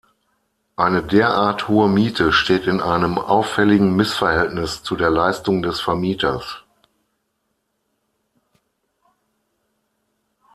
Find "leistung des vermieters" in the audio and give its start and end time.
5.11-6.63